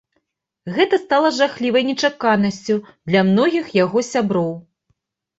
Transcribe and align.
Гэта 0.75 0.97
стала 1.01 1.27
жахлівай 1.39 1.83
нечаканасцю 1.89 2.77
для 3.09 3.21
многіх 3.27 3.65
яго 3.83 3.99
сяброў. 4.11 4.49